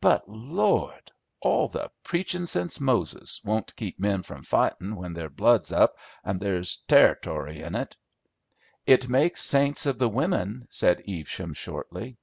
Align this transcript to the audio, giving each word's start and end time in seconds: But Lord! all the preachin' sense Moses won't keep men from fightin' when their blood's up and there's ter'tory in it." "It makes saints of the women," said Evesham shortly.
But 0.00 0.28
Lord! 0.28 1.10
all 1.40 1.66
the 1.66 1.90
preachin' 2.04 2.46
sense 2.46 2.78
Moses 2.78 3.42
won't 3.42 3.74
keep 3.74 3.98
men 3.98 4.22
from 4.22 4.44
fightin' 4.44 4.94
when 4.94 5.14
their 5.14 5.28
blood's 5.28 5.72
up 5.72 5.98
and 6.22 6.38
there's 6.38 6.76
ter'tory 6.86 7.60
in 7.62 7.74
it." 7.74 7.96
"It 8.86 9.08
makes 9.08 9.42
saints 9.42 9.86
of 9.86 9.98
the 9.98 10.08
women," 10.08 10.68
said 10.70 11.00
Evesham 11.08 11.54
shortly. 11.54 12.18